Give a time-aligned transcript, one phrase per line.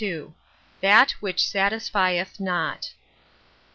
[0.81, 2.93] "THAT WHICH SATISFIETH NOT."